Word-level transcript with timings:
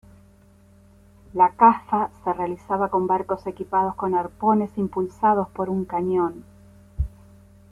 La 1.35 1.51
caza 1.51 2.09
se 2.23 2.33
realizaba 2.33 2.89
con 2.89 3.05
barcos 3.05 3.45
equipados 3.45 3.93
con 3.93 4.15
arpones 4.15 4.75
impulsados 4.79 5.47
por 5.49 5.69
un 5.69 5.85
cañón. 5.85 6.43